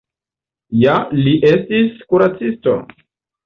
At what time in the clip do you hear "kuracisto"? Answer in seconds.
2.11-2.79